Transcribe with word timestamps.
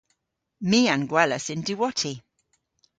My 0.69 0.79
a'n 0.93 1.03
gwelas 1.11 1.45
y'n 1.53 1.61
diwotti. 1.67 2.13